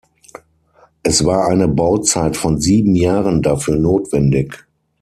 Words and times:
Es 1.03 1.25
war 1.25 1.45
eine 1.47 1.67
Bauzeit 1.67 2.35
von 2.35 2.59
sieben 2.59 2.95
Jahren 2.95 3.43
dafür 3.43 3.77
notwendig. 3.77 4.65